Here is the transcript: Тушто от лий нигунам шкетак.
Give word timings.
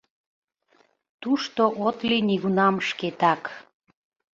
Тушто 1.21 1.63
от 1.87 1.97
лий 2.07 2.23
нигунам 2.29 2.75
шкетак. 2.87 3.43